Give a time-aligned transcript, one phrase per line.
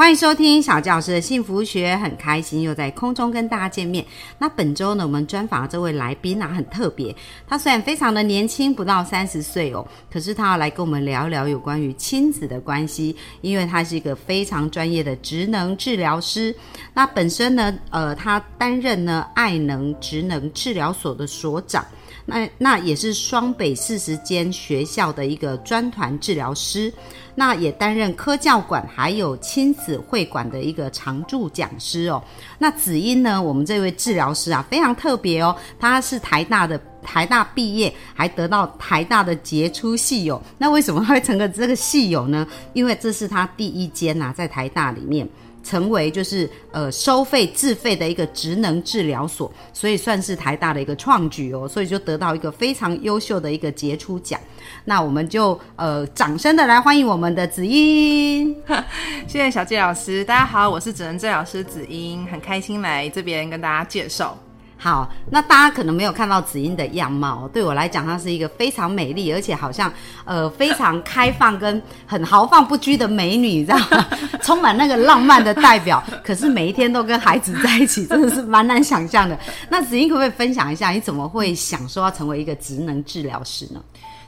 [0.00, 4.02] 欢迎收听小教师的幸福学，很开心又在空中跟大家见面。
[4.38, 7.14] 那本周呢，我们专访的这位来宾啊，很特别。
[7.46, 16.56] 他虽然非常的年轻，不到三十岁哦，可是他要来跟我们聊一聊有关于亲子的关系，因为他是一个非常专业的职能治疗师。
[16.94, 21.84] 那本身呢，呃，他担任呢爱能职能治疗所的所长。
[22.26, 26.92] 那那也是双北四十间学校的一个专团治疗师，
[27.34, 32.22] 那也担任科教馆还有亲子会馆的一个常驻讲师哦。
[32.58, 40.40] 那子英呢，我们这位治疗师啊，非常特别哦，他是台大的台大毕业，还得到台大的杰出系友。
[40.58, 42.46] 那为什么会成个这个系友呢？
[42.74, 45.28] 因为这是他第一间呐，在台大里面。
[45.62, 54.40] 成为就是呃收费自费的一个职能治疗所，所以算是台大的一个创举哦，所以就得到一个非常优秀的一个杰出奖。
[54.84, 58.54] 那我们就呃掌声的来欢迎我们的子英，
[59.28, 64.36] 谢谢小纪老师，大家好，我是职能治疗师子英，很开心来这边跟大家介绍。
[64.82, 69.92] 好，那大家可能没有看到子英的样貌，对我来讲，她是一个非常美丽，而且好像
[70.24, 74.06] 呃非常开放跟很豪放不拘的美女，你知道吗？
[74.40, 76.02] 充满那个浪漫的代表。
[76.24, 79.38] 可是每一天都跟孩子在一起，真的是蛮难想象的。
[79.68, 83.80] 那子英可不可以分享一下，你怎么会想说要成为一个职能治疗师呢？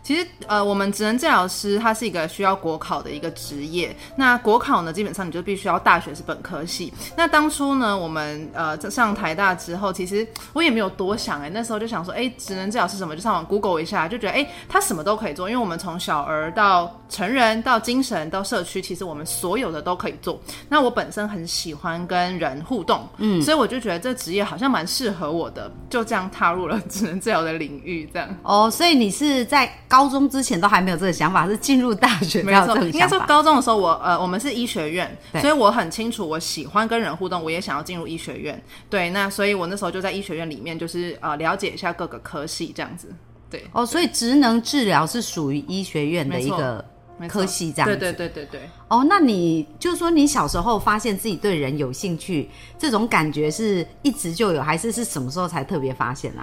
[0.02, 3.94] 其实，呃，我们职能治疗师他是一个需要国考的一个职业。
[4.16, 6.92] 那国考呢，基本上你就必须要大学是本科系。
[7.16, 13.14] 那当初呢，我们呃上台大之后，其实我也没有多想哎，那时候就想说，哎，职能治疗是什么？
[13.14, 20.40] 就上网 Google 一下，就觉得哎，他什么都可以做，因为我们从小儿到成人到精神到社区，其实我们所有的都可以做。
[20.68, 28.10] 那我本身很喜欢跟人互动，嗯，所以我就觉得这职业好像蛮适合我的，就这样踏入了职能治疗的领域。
[28.12, 29.72] 这样哦，所以你是在。
[29.92, 38.58] 高中之前都还没有这个想法，是进入大学没有这个应该说高中的时候，我呃，我们是医学院，所以我很清楚我喜欢跟人互动，我也想要进入医学院。
[38.88, 43.14] 对，那所以我那时候就在医学院里面，就是呃，了解一下各个科系这样子。
[43.50, 46.82] 对，哦，所以职能治疗是属于医学院的一个
[47.28, 47.86] 科系，这样。
[47.86, 48.62] 对对对对对。
[48.88, 52.48] 哦，那你就是说你小时候发现自己对人有兴趣，
[52.78, 56.42] 这种感觉是一直就有，还是是什么时候才特别发现呢？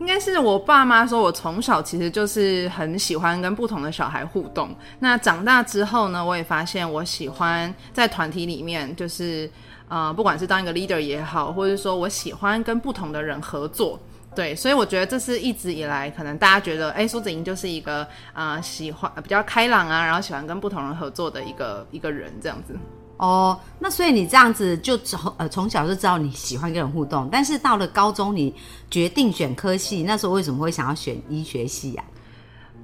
[0.00, 4.74] 应该是我爸妈说，我从小其实就是很喜欢跟不同的小孩互动。
[4.98, 9.48] 那长大之后呢，我也发现我喜欢在团体里面，就是
[9.88, 14.00] 呃，不管是当一个 leader 也好，或者说我喜欢跟不同的人合作。
[14.34, 22.74] 对，所以我觉得这是一直以来可能大家觉得，哎，苏子莹就是一个啊喜欢比较开朗啊，然后喜欢跟不同人合作的一个一个人这样子。
[23.20, 28.54] 哦，那所以你这样子就从呃从小就知道你喜欢跟人互动，但是到了高中你
[28.90, 32.04] 决定选科系，那时候为什么会想要选医学系呀？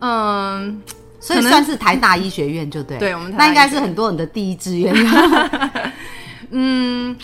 [0.01, 0.83] 嗯，
[1.21, 4.95] 所以算是台大医学院就对，对，我们那应该是很多人的第一志愿。
[6.53, 7.17] 嗯，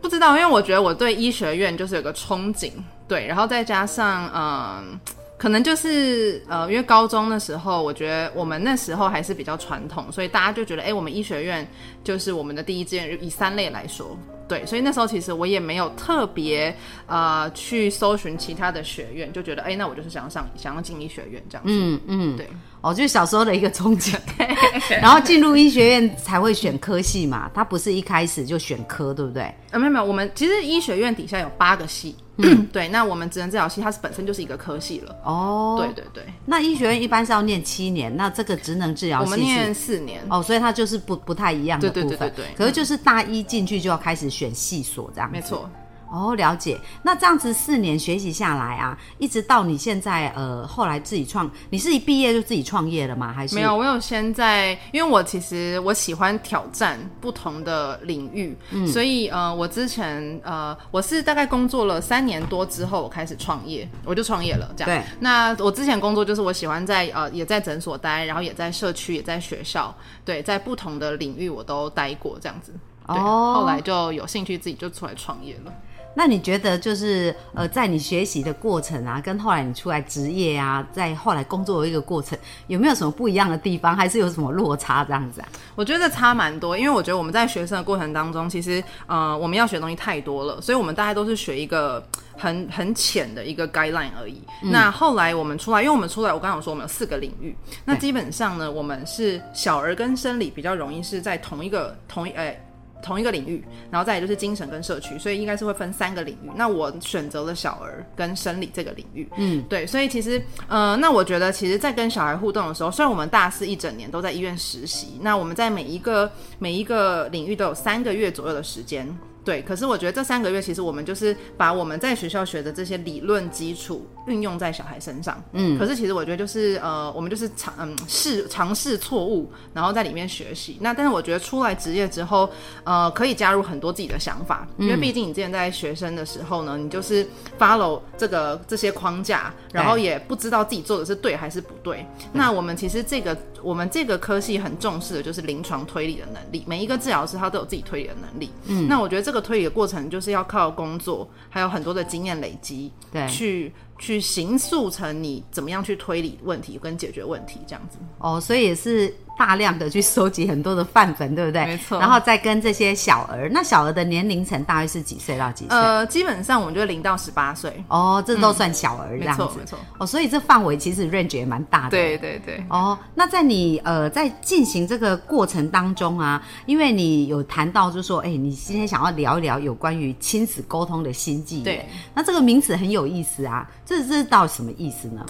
[0.00, 2.72] 不知道，因为我觉得我对医学院就是有个憧憬，
[3.06, 4.98] 对，然后再加上嗯。
[5.38, 11.66] 可能就是呃，因为高中的时候，我觉得我们那时候还是比较传统，所以大家就觉得，哎，我们医学院
[12.02, 14.16] 就是我们的第一志愿，以三类来说。
[14.48, 16.72] 对，所以那时候其实我也没有特别
[17.06, 21.72] 呃去搜寻其他的学院，就觉得哎，那我就是想要上想要进医学院这样子。
[21.72, 22.48] 嗯嗯，对，
[22.80, 24.16] 哦，就是小时候的一个憧憬，
[25.02, 29.42] 然后进入医学院才会选科系嘛，他不是一开始就选科，对不对？
[29.72, 32.14] 啊，没有没有，我们其实医学院底下有八个系，
[32.70, 35.16] 对，那我们职能治疗系它是本身就是一个科系了。
[35.24, 40.22] 哦，对对对，那医学院一般是要念七年，那这个职能治疗系我们念四年。
[40.28, 42.08] 哦，所以它就是不不太一样的部分。
[42.08, 44.26] 对对对对，可是就是大一进去就要开始。
[44.36, 45.70] 选系所这样，没错。
[46.10, 46.78] 哦，了解。
[47.02, 53.32] 那这样子四年学习下来啊，一直到你现在呃，后来自己创，你是一毕业就自己创业了吗？
[53.32, 53.76] 还是没有？
[53.76, 64.72] 我有先在，因为我其实我喜欢挑战不同的领域，所以呃，我之前呃，我是大概工作了三年多之后，我开始创业，我就创业了。
[64.76, 64.90] 这样。
[64.90, 65.04] 对。
[65.20, 69.94] 那我之前工作就是我喜欢在呃，也在诊所待，然后也在社区，也在学校，
[70.24, 72.72] 对，在不同的领域我都待过这样子。
[73.06, 73.54] 哦。
[73.56, 75.72] 后来就有兴趣自己就出来创业了。
[76.18, 82.36] 那你觉得就是呃，在你学习的过程啊，跟后来你出来职业啊，在后来工作的一个过程，
[82.68, 85.48] 有没有什么不一样的地方，还是有什么落差这样子啊？
[85.74, 92.02] 我觉得差蛮多，因为我觉得我们在学生的过程当中，其实呃，我们要学的东西太多了，所以我们大概都是学一个
[92.38, 94.42] 很 很浅的一个 guideline 而已。
[94.62, 97.54] 那后来我们出来，因为我们出来，我刚刚有说我们有四个领域，
[97.84, 102.62] 那基本上呢，我们是小儿跟生理比较容易是在同一个同一诶。
[103.02, 106.50] 同一个领域，然后再来就是精神跟社区，所以应该是会分三个领域。
[106.56, 119.06] 那我选择了小儿跟生理这个领域，嗯，对，所以其实，呃，那我觉得，其实，在跟小孩互动的时候，虽然我们大四一整年都在医院实习，那我们在每一个每一个领域都有三个月左右的时间。
[119.46, 125.40] 对，可是我觉得这三个月其实我们就是把我们在学校学的这些理论基础运用在小孩身上。
[125.52, 130.78] 嗯，可是其实我觉得就是呃，我们就是尝嗯试尝试错误，然后在里面学习。
[130.80, 132.50] 那但是我觉得出来职业之后，
[132.82, 137.24] 呃，可以加入很多自己的想法，因为毕竟你之前在学生的时候呢，你就是
[137.56, 142.04] follow 这个这些框架，然后也不知道自己做的是对还是不对。
[142.32, 148.50] 那我们其实这个我们这个科系很重视的就是临床推理的能力，每一个治疗师他都有自己推理的能力。
[148.66, 149.46] 嗯，那我觉得这个。
[149.46, 157.98] 推理的过程就是要靠工作，还有很多的经验累积，对，去去形塑成你怎么样去推理问题跟解决问题这样子。
[158.18, 159.12] 哦，所以也是。
[159.38, 161.66] 大量的去收集很多的范本，对不对？
[161.66, 162.00] 没错。
[162.00, 165.76] 然后再跟这些小儿，那小儿的年龄层大约是几岁到几岁？
[165.76, 167.70] 呃，基本上我们就零到十八岁。
[167.88, 169.42] 哦，这都算小儿这样子。
[169.42, 169.78] 没错，没错。
[169.98, 171.90] 哦，所以这范围其实 range 也蛮大的。
[171.90, 172.64] 对对对。
[172.70, 181.62] 哦，那在你呃在进行这个过程当中啊，因为你有谈到就是说，哎，你今天想要聊一聊有关于亲子沟通的心计。
[181.62, 181.86] 对。
[182.14, 185.24] 那这个名词很有意思啊，这这到底什么意思呢？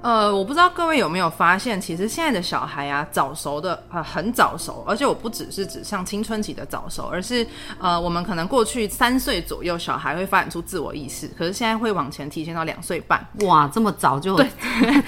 [0.00, 7.44] 呃，我不知道各位有没有发现，其实现在的小孩啊，早熟的呃，很早熟，而且我不只是指像青春期的早熟，而是
[7.80, 14.48] 呃，我们可能过去三岁左右小孩会发展出自我意识，可是现在会往前提前到两岁半，哇，这么早就 对，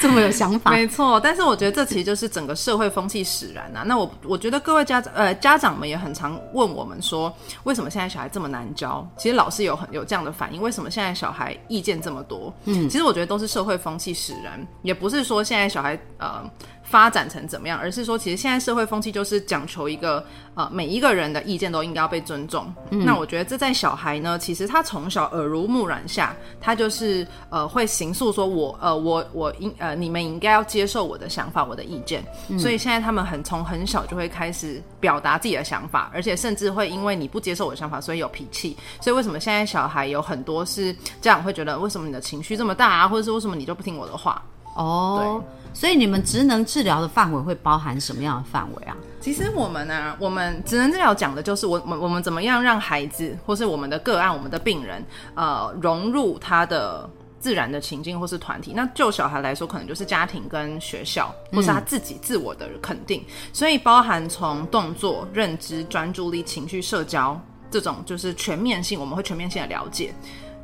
[0.00, 1.20] 这么有想法，没错。
[1.20, 3.84] 但是我觉得这其实就是整个社会风气使然啊。
[3.86, 7.32] 那我我觉得各位家长呃家长们也很常问我们说，
[7.62, 9.06] 为什么现在小孩这么难教？
[9.16, 12.52] 其实老师有很有这样的反应，为什么现在小孩意见这么多？
[12.64, 14.60] 嗯，其实我觉得都是社会风气使然。
[14.82, 16.42] 也不是说现在小孩呃
[16.82, 20.24] 发展成怎么样，而是说其实现在社会风气就是讲求一个
[20.54, 22.72] 呃每一个人的意见都应该要被尊重。
[22.90, 32.24] 那我觉得这在小孩呢，其实他从小耳濡目染下，他就是呃会形塑说我呃我我应呃你们应该要接受我的想法我的意见。
[32.58, 38.76] 所以现在他们很从很小就会开始表达自己的想法，而且甚至会因为你不接受我的想法，所以有脾气。
[39.00, 44.42] 所以为什么现在小孩有很多是家长会觉得为什么你的情绪这么大啊，或者是为什么你就不听我的话？
[44.74, 48.96] 哦，所以你们职能治疗的范围会包含什么样的范围啊？
[49.20, 57.06] 其实我们呢，我们职能治疗讲的就是我们我们怎么样让孩子或是我们的个案、我们的病人，呃，融入他的
[57.38, 58.72] 自然的情境或是团体。
[58.74, 63.22] 那就小孩来说，可能就是家庭跟学校，或是他自己自我的肯定。
[63.52, 67.38] 所以包含从动作、认知、专注力、情绪、社交
[67.70, 70.14] 这种，就是全面性，我们会全面性的了解。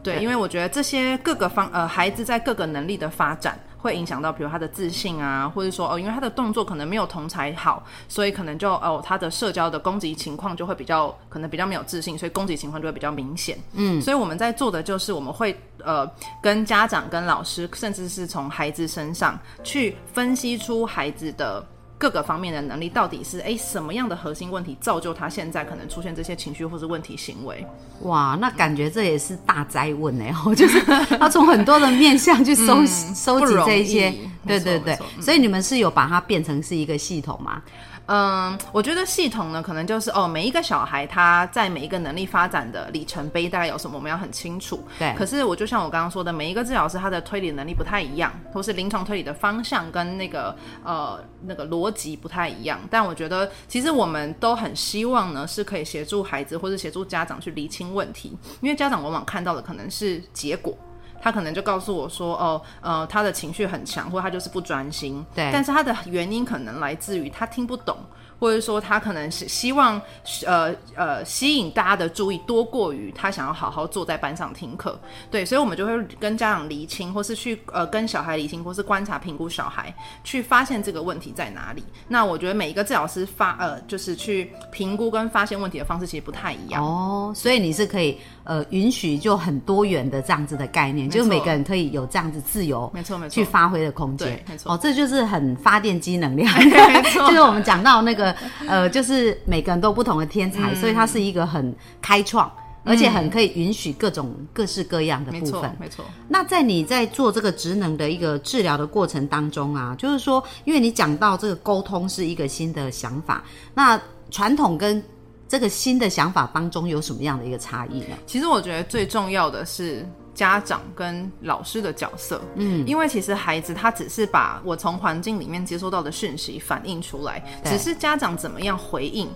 [0.03, 3.61] 对，因为我觉得这些各个方呃，孩子在各个能力的发展。
[3.87, 13.57] 会影响到，比如他的自信啊，或者说哦，因为他的动作可能没有同才好，所以可能就哦，他的社交的攻击情况就会比较可能比较没有自信，所以攻击情况就会比较明显。
[13.75, 16.05] 嗯，所以我们在做的就是我们会呃
[16.43, 21.65] 跟家长、跟老师，甚至是从孩子身上去分析出孩子的。
[21.99, 27.67] 各个方面的能力到底是哎什么样的核心问题造就他现在可能出现这些情绪或是问题行为？
[28.03, 30.79] 哇，那感觉这也是大灾问哎， 就是
[31.19, 34.13] 要从很多的面向去收收集这一些，
[34.47, 37.63] 对对对，所以你们是有把它变成是一个系统吗？
[38.07, 44.83] 嗯，我觉得系统呢，可能就是哦，每一个小孩他在每一个能力发展的里程碑大概有什么，我们要很清楚。
[44.99, 45.13] 对。
[45.17, 52.79] 可是我就像我刚刚说的，每一个治疗师他的推理能力不太一样，或是临床推理的方向跟那个呃那个逻辑不太一样。
[52.89, 60.77] 但我觉得其实我们都很希望呢，是可以协助孩子或者协助家长去厘清问题，因为家长往往看到的可能是结果。
[61.21, 65.25] 他可能就告诉我说：“哦，呃，他的情绪很强，或他就是不专心。
[65.35, 67.97] 对，但是他的原因可能来自于他听不懂。”
[68.39, 70.01] 或者说他可能是希望，
[70.47, 74.99] 呃呃，吸引大家的注意多过于他想要好好坐在班上听课，
[75.31, 81.83] 对，所以我们就会跟家长厘清，或是去呃跟小孩厘清，或是观察评估小孩，去发现这个问题在哪里。
[82.09, 86.85] 那我觉得每一个治疗师发呃就是去评估跟发现问题的方式其实不太一样。
[86.85, 94.73] 哦，所以你是可以呃允许就很多元的这样子的概念，就是每个人可以有这样子自由，没错没错，去发挥的空间，没错。
[94.73, 98.26] 哦，这就是很发电机能量， 没错， 就是我们讲到那个。
[98.67, 102.51] 呃，就是每个人都不同的天才，所以它是一个很开创，
[102.85, 105.63] 而且很可以允许各种各式各样的部分没错。
[105.81, 106.05] 没错。
[106.29, 115.03] 那在你在做这个职能的一个治疗的过程当中啊，就是说，因为你讲到这个沟通是一个新的想法，那传统跟
[115.49, 118.17] 这个新的想法当中有什么样的一个差异呢？
[118.27, 120.05] 其实我觉得最重要的是
[120.37, 129.29] 家长跟老师的角色，嗯，因为其实孩子他只是把我从环境里面接收到的讯息反映出来，只是家长怎么样回应。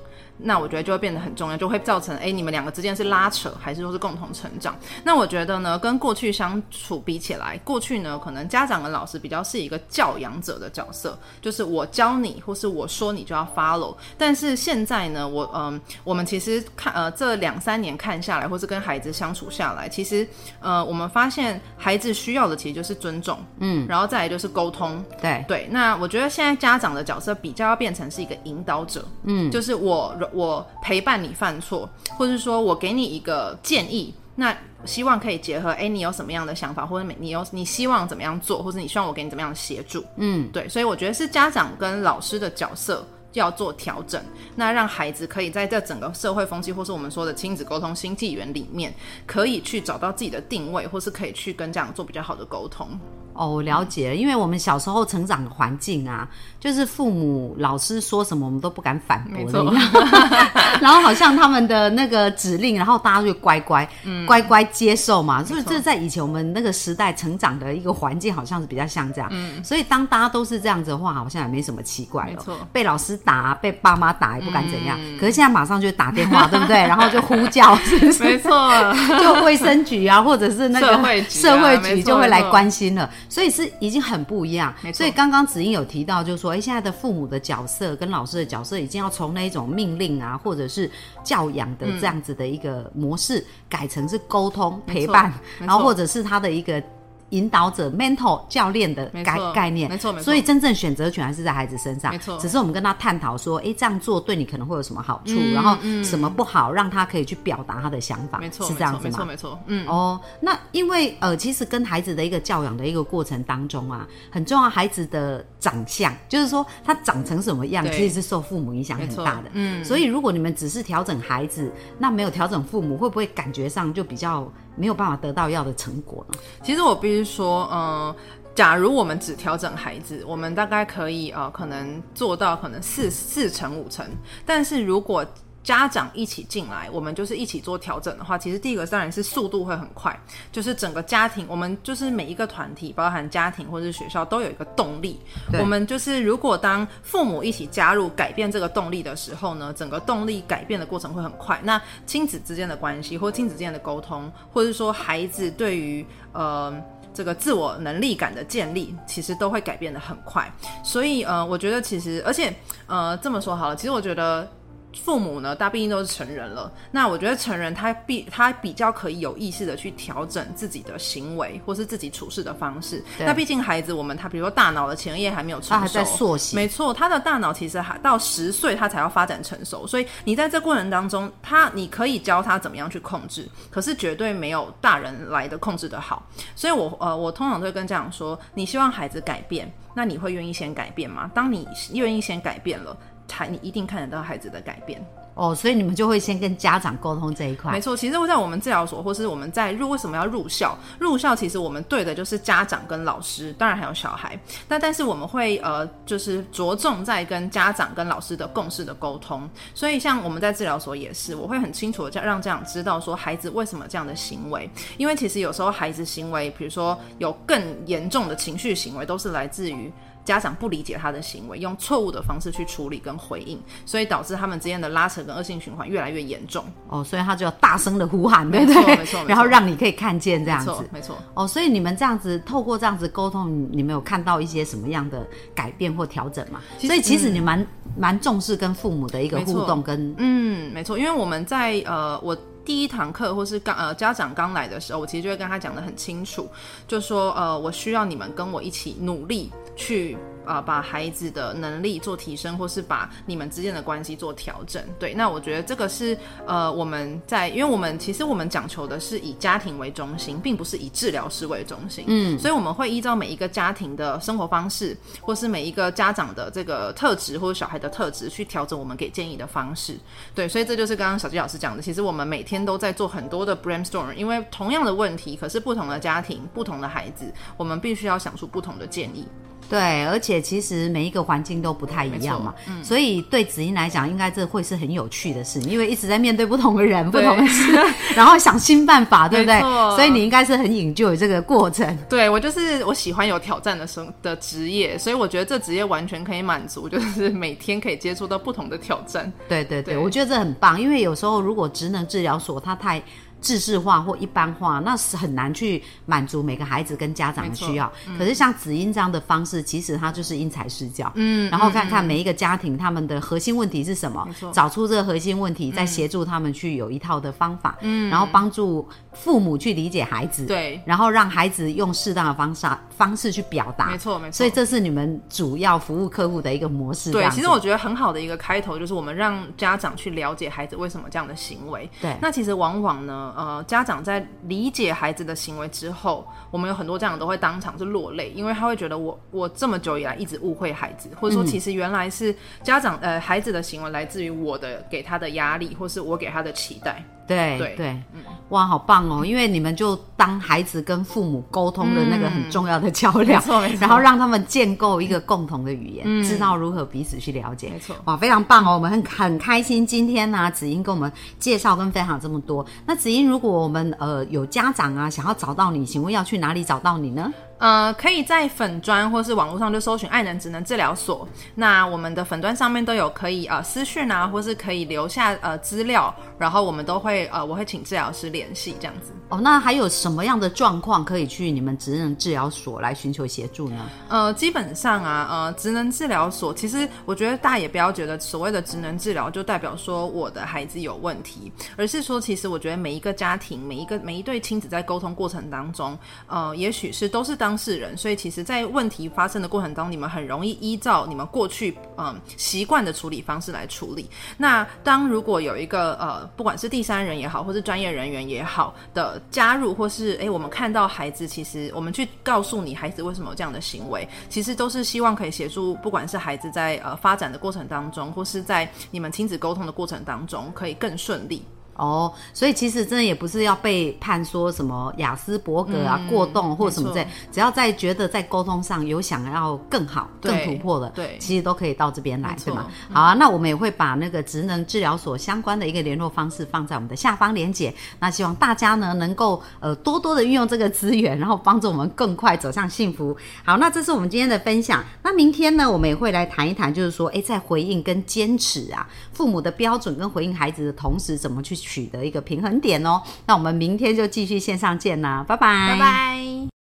[0.43, 4.77] 那我觉得就会变得很重要，就会造成哎，你们两个之间是拉扯，还是说是共同成长？
[5.05, 13.97] 那我觉得呢，跟过去相处比起来，过去呢，可能家长跟老师比较是一个教养者的角色，就是我教你，或是我说你就要 follow。
[14.17, 20.27] 但是现在呢，我嗯、我们其实看呃这两三年看下来，或是跟孩子相处下来，其实
[20.61, 43.07] 呃我们发现孩子需要的其实就是尊重，嗯，然后再来就是沟通，对，对，那我觉得现在家长的角色比较要变成是一个引导者，嗯，就是我我陪伴你犯错，或者是说我给你一个建议，那希望可以结合，哎，你有什么样的想法，或者你有你希望怎么样做，或者你希望我给你怎么样的协助，嗯，对，所以我觉得是家长跟老师的角色。
[43.33, 44.23] 要做调整，
[44.57, 48.93] 那让孩子可以在这整个社会风气，或是我们说的亲子沟通新纪元里面，
[49.27, 52.89] 可以去找到自己的定位，或是可以去跟家长做比较好的沟通。
[53.33, 59.73] 哦，我了解了，因为我们小时候成长的环境啊，就是父母、老师说什么，我们都不敢反驳。
[60.83, 63.89] 然后好像他们的那个指令，然后大家就乖乖、
[64.27, 65.45] 乖乖接受嘛。
[65.45, 69.31] 所以嗯没错这在以前我们那个时代成长的一个环境，好像是比较像这样。
[69.33, 72.57] 嗯所以当大家都是这样子的话，好像也没什么奇怪了没错。
[72.73, 74.99] 被老师打、被爸妈打也不敢怎样。
[75.19, 76.77] 可是现在马上就打电话， 对不对？
[76.77, 78.25] 然后就呼叫，是不是？
[78.25, 78.50] 没错，
[79.21, 90.91] 就卫生局啊，或者是那个社会局啊社会局就会来关心了，所以是已经很不一样所以刚刚子英有提到，就是说，哎，现在的父母的角色跟老师的角色，已经要从那一种命令啊，或者是
[91.23, 96.83] 教养的这样子的一个模式，改成是沟通陪伴，然后或者是他的一个。
[97.31, 102.13] 引导者 mentor 教练的概概念，没错没错所以真正选择权还是在孩子身上。
[102.13, 108.39] 没错只是我们跟他探讨说，哎，这样做对你可能会有什么好处，嗯然后什么不好，让他可以去表达他的想法。
[108.39, 109.25] 没错，是这样子吗？
[109.25, 119.51] 没错，没错，嗯，哦，那因为呃，其实跟孩子的一个教养的一个过程当中啊，很重要，孩子的长相，就是说他长成什么样，其实是受父母影响很大的。
[119.53, 126.39] 嗯所以如果你们只是调整孩子，那没有调整父母，会不会感觉上就比较没有办法得到要的成果呢？
[126.65, 128.15] 其实我必须说，嗯、
[128.55, 134.07] 假如我们只调整孩子，我们大概可以呃，可能做到可能四四成五成，
[134.47, 135.25] 但是如果
[135.62, 140.19] 家长一起进来，我们就是一起做调整的话，其实第一个当然是速度会很快，
[140.50, 145.21] 就是整个家庭，我们就是每一个团体，包含家庭或者是学校，都有一个动力。
[145.59, 151.61] 我们就是如果当父母一起加入改变这个动力的时候呢，整个动力改变的过程会很快。
[151.62, 156.75] 那亲子之间的关系，或亲子之间的沟通，或者是说孩子对于呃。
[157.12, 160.50] 这个自我能力感的建立，其实都会改变的很快，
[160.85, 162.55] 所以呃，我觉得其实，而且
[162.87, 164.49] 呃，这么说好了，其实我觉得
[164.95, 166.71] 父母呢，他毕竟都是成人了。
[166.91, 173.03] 那我觉得成人他必他比较可以有意识的去调整自己的行为，或是自己处事的方式。
[173.19, 186.27] 那毕竟孩子，我们他比如说大脑的前叶还没有成熟，他还在塑形没错，他的大脑其实还到十岁他才要发展成熟，所以你在这过程当中，他你可以教他怎么样去控制，可是绝对没有大人来的控制的好。
[186.55, 191.31] 所以我呃，我通常都会跟家长说，你希望孩子改变，那你会愿意先改变吗？
[191.35, 192.97] 当你愿意先改变了。
[193.31, 195.01] 才你一定看得到孩子的改变，
[195.35, 197.81] 哦，所以你们就会先跟家长沟通这一块没。
[197.81, 197.97] 错。
[197.97, 200.77] 其实，在我们治疗所，或是我们在入为什么要入校？
[200.99, 204.37] 入校其实我们对的就是家长跟老师，当然还有小孩。
[204.67, 209.49] 那但是我们会呃，就是着重在跟家长跟老师的共识的沟通。
[209.75, 214.69] 所以，像我们在治疗所也是，我会很清楚的让家长知道说孩子为什么这样的行为，
[214.99, 219.93] 因为其实有时候孩子行为，比如说有更严重的情绪行为，都是来自于。
[220.25, 226.65] 家长不理解他的行为，用错误的方式去处理跟回应，所以导致他们之间的拉扯跟恶性循环越来越严重。
[226.89, 228.77] 哦，所以他就要大声的呼喊，对不对？
[228.77, 231.17] 没错没错然后让你可以看见这样子错。，没错。
[231.35, 236.61] 哦，所以你们这样子透过这样子沟通，你你们有看到一些什么样的改变或调整吗？
[236.79, 242.37] 所以其实你蛮蛮、重视跟父母的一个互动跟嗯，没错，因为我们在呃，我
[242.71, 246.49] 第一堂课或是刚呃家长刚来的时候，我其实就会跟他讲得很清楚，
[246.87, 250.17] 就说呃，我需要你们跟我一起努力去。
[250.50, 254.83] 呃把孩子的能力做提升，或是把你们之间的关系做调整。
[254.99, 262.04] 对，那我觉得这个是呃我们在，因为我们其实我们讲求的是以家庭为中心，并不是以治疗师为中心。
[262.09, 269.97] 嗯，所以我们会依照每一个家庭的生活方式，或是每一个家长的这个特质或者小孩的特质去调整我们给建议的方式。
[270.35, 279.26] 对，所以这就是刚刚小季老师讲的，其实我们每天都在做很多的 brainstorm，因为同样的问题，可是不同的家庭、不同的孩子，我们必须要想出不同的建议。
[279.71, 287.73] 对，而且其实每一个环境都不太一样嘛，所以对子英来讲，应该这会是很有趣的事，因为一直在面对不同的人、不同的事，
[288.17, 289.61] 然后想新办法，对不对？
[289.95, 291.97] 所以你应该是很引咎这个过程。
[292.09, 299.33] 对我就是我喜欢有挑战的生的职业，所以我觉得这职业完全可以满足，就是每天可以接触到不同的挑战。
[299.49, 303.00] 对对对，我觉得这很棒，因为有时候如果职能治疗所它太。
[303.41, 307.91] 制式化或一般化，那是很难去满足每个孩子跟家长的需要。
[308.19, 311.11] 可是像子音这样的方式，其实它就是因材施教。
[311.15, 317.77] 嗯，然后看看每一个家庭他们的核心问题是什么，找出这个核心问题，再协助他们去有一套的方法。
[317.81, 320.47] 嗯，然后帮助父母去理解孩子。
[320.47, 322.67] 对，然后让孩子用适当的方式
[322.97, 323.87] 方式去表达。
[323.87, 324.37] 没错，没错。
[324.37, 327.11] 所以这是你们主要服务客户的一个模式。
[327.11, 331.89] 对，其实我觉得很好的一个开头就是我们让家长去了解孩子为什么这样的行为。
[332.01, 347.05] 对，那其实往往呢，呃，家长在理解孩子的行为之后，我们有很多家长都会当场是落泪，因为他会觉得我我这么久以来一直误会孩子，或者说其实原来是家长呃孩子的行为来自于我的给他的压力，或是我给他的期待。
[347.31, 349.25] 对对对，嗯，哇，好棒哦！
[349.25, 353.41] 因为你们就当孩子跟父母沟通的那个很重要的桥梁，
[353.79, 358.75] 然后让他们建构一个共同的语言，知道如何彼此去了解，没错，哇，非常棒哦！
[358.75, 362.67] 我们很很开心今天呢，子英跟我们介绍跟分享这么多。
[362.85, 367.33] 那子英，如果我们呃有家长啊想要找到你，请问要去哪里找到你呢？
[367.61, 371.29] 呃，可以在粉砖或是网络上就搜寻爱能职能治疗所。
[371.55, 379.12] 那我们的粉砖上面都有可以呃私讯啊，或是可以留下呃资料，然后我们都会呃我会请治疗师联系这样子。
[379.29, 383.90] 哦，那还有什么样的状况可以去你们职能治疗所来寻求协助呢？
[384.09, 397.50] 呃，基本上啊，呃，职能治疗所其实我觉得大家也不要觉得所谓的职能治疗就代表说我的孩子有问题，而是说其实我觉得每一个家庭、每一个每一对亲子在沟通过程当中，呃，也许是都是当。
[397.50, 404.09] 当事人，所以其实，在问题发生的过程当中，你们很容易依照你们过去嗯习惯的处理方式来处理。
[404.37, 421.42] 那当如果有一个呃，不管是第三人也好，或是专业人员也好的加入，或是诶，我们看到孩子，其实我们去告诉你孩子为什么有这样的行为，其实都是希望可以协助，不管是孩子在呃发展的过程当中，或是在你们亲子沟通的过程当中，可以更顺利。
[421.81, 427.02] 哦，所以其实真的也不是要被判说什么雅斯伯格啊过动或什么这，
[427.33, 432.67] 只要在觉得在沟通上有想要更好、更突破的，对，其实都可以到这边来，对吗？
[432.93, 437.75] 好啊，那我们也会把那个职能治疗所相关的一个联络方式放在我们的下方连结。
[437.99, 443.17] 那希望大家呢能够呃多多的运用这个资源，然后帮助我们更快走向幸福。
[443.43, 444.85] 好，那这是我们今天的分享。
[445.02, 451.57] 那明天呢，我们也会来谈一谈，就是说，哎，在回应跟坚持啊，父母的标准跟回应孩子的同时，怎么去。
[451.71, 456.60] 取得一个平衡点哦，那我们明天就继续线上见啦，拜拜，拜拜。